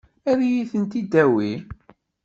Ad 0.29 0.39
iyi-tent-id-tawi? 0.43 1.51